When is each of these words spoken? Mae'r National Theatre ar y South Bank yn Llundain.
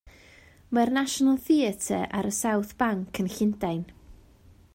Mae'r 0.77 0.91
National 0.95 1.37
Theatre 1.49 2.01
ar 2.21 2.31
y 2.33 2.33
South 2.39 2.75
Bank 2.83 3.25
yn 3.25 3.31
Llundain. 3.37 3.87